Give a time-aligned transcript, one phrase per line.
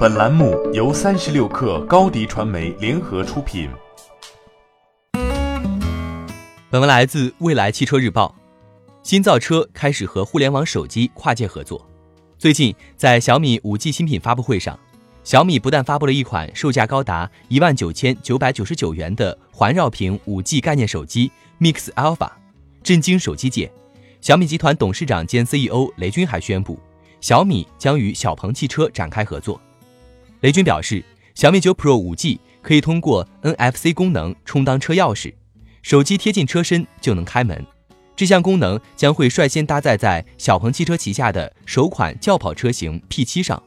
[0.00, 3.68] 本栏目由三十六氪高低传媒联合出品。
[6.70, 8.34] 本文来自未来汽车日报。
[9.02, 11.86] 新造车开始和互联网手机跨界合作。
[12.38, 14.80] 最近，在小米五 G 新品发布会上，
[15.22, 21.30] 小米不但发布了一款售价高达一万九千九百九十九元的环绕屏五 G 概念手机
[21.60, 22.30] Mix Alpha，
[22.82, 23.70] 震惊手机界。
[24.22, 26.80] 小米集团董事长兼 CEO 雷军还宣布，
[27.20, 29.60] 小米将与小鹏汽车展开合作。
[30.40, 31.04] 雷军表示，
[31.34, 35.34] 小米九 Pro 五 G 可以通过 NFC 功能充当车钥匙，
[35.82, 37.66] 手机贴近车身就能开门。
[38.16, 43.62] 这项功能将会率先搭载在小鹏汽车旗下的首款轿跑车型 P7 上。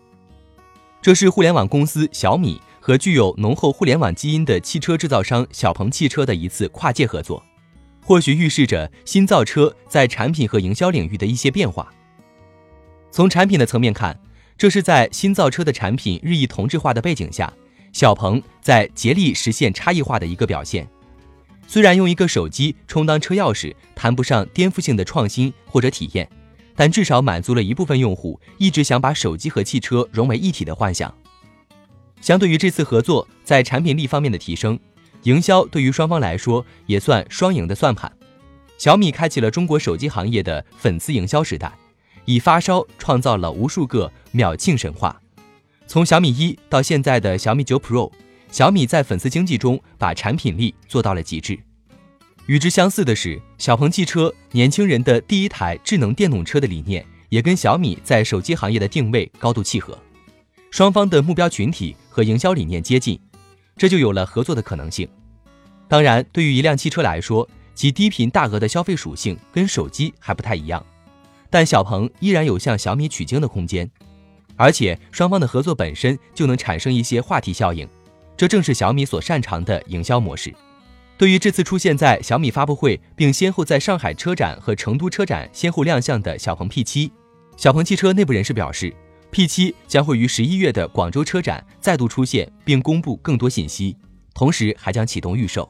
[1.02, 7.44] 这是互联网公司小米和具有浓厚互联网基因的汽车制造商小鹏汽车的一次跨界合作，
[8.04, 11.92] 或许预示着新造车在产品和营销领域的一些变化。
[13.12, 14.20] 从产品的层面看，
[14.58, 17.52] 这是在新造车的产品日益同质化的背景下，
[17.92, 20.88] 小鹏在竭力实现差异化的一个表现。
[21.68, 26.30] 虽然用一个手机充当车钥匙谈不上颠覆性的创新或者体验，
[26.76, 31.14] 但至少满足了一部分用户一直想把手机和汽车融为一体的幻想。
[32.22, 34.80] 相对于这次合作在产品力方面的提升，
[35.24, 38.12] 营销对于双方来说也算双赢的算盘。
[38.78, 41.72] 小米开启了中国手机行业的粉丝营销时代。
[42.26, 45.22] 以发烧创造了无数个秒庆神话，
[45.88, 48.12] 从小米一到现在的小米九 Pro，
[48.52, 51.60] 小米在粉丝经济中把产品力做到了极致。
[52.46, 59.98] 与之相似的是，小鹏汽车年轻人的第一台智能电动车的理念，也跟小米在手机行业的定位高度契合，
[60.70, 63.20] 双方的目标群体和营销理念接近，
[63.78, 65.08] 这就有了合作的可能性。
[65.88, 70.86] 当然，对于一辆汽车来说，其低频大额的消费属性跟手机还不太一样。
[71.54, 73.88] 但小鹏依然有向小米取经的空间，
[74.56, 77.88] 而且双方的合作本身就能产生一些话题效应，
[78.36, 80.52] 这正是小米所擅长的营销模式。
[81.16, 87.12] 对于这次出现在小米发布会，并先后在上海车展和成都车展先后亮相的小鹏 P7，
[87.56, 88.92] 小鹏汽车内部人士表示
[89.32, 93.96] ，P7 将会于十一月的广州车展再度出现，并公布更多信息，
[94.34, 95.70] 同时还将启动预售。